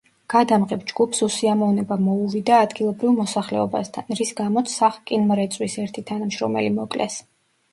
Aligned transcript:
გადამღებ 0.33 0.85
ჯგუფს 0.91 1.19
უსიამოვნება 1.25 1.97
მოუვიდა 2.05 2.57
ადგილობრივ 2.67 3.13
მოსახლეობასთან, 3.19 4.09
რის 4.23 4.33
გამოც 4.41 4.75
სახკინმრეწვის 4.79 5.77
ერთი 5.85 6.07
თანამშრომელი 6.13 6.75
მოკლეს. 6.81 7.21